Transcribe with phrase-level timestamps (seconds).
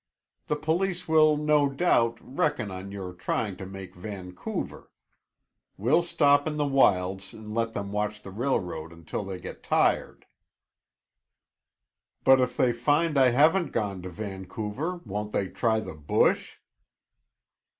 [0.47, 4.89] The police will, no doubt, reckon on your trying to make Vancouver.
[5.77, 10.25] We'll stop in the wilds and let them watch the railroad until they get tired."
[12.23, 16.55] "But if they find I haven't gone to Vancouver, won't they try the bush?"